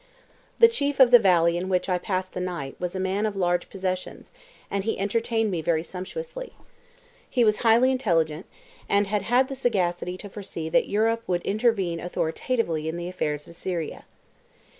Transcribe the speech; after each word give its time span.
The 0.57 0.67
chief 0.67 0.99
of 0.99 1.11
the 1.11 1.19
valley 1.19 1.57
in 1.57 1.69
which 1.69 1.87
I 1.87 1.99
passed 1.99 2.33
the 2.33 2.39
night 2.39 2.75
was 2.79 2.95
a 2.95 2.99
man 2.99 3.27
of 3.27 3.35
large 3.35 3.69
possessions, 3.69 4.31
and 4.71 4.83
he 4.83 4.97
entertained 4.97 5.51
me 5.51 5.61
very 5.61 5.83
sumptuously. 5.83 6.53
He 7.29 7.43
was 7.43 7.57
highly 7.57 7.91
intelligent, 7.91 8.47
and 8.89 9.05
had 9.05 9.21
had 9.21 9.47
the 9.47 9.53
sagacity 9.53 10.17
to 10.17 10.27
foresee 10.27 10.69
that 10.69 10.89
Europe 10.89 11.21
would 11.27 11.43
intervene 11.43 11.99
authoritatively 11.99 12.89
in 12.89 12.97
the 12.97 13.09
affairs 13.09 13.47
of 13.47 13.53
Syria. 13.53 14.05